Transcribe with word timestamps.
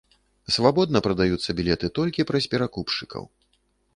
Свабодна 0.53 1.01
прадаюцца 1.07 1.55
білеты 1.59 1.87
толькі 1.99 2.27
праз 2.29 2.43
перакупшчыкаў. 2.53 3.23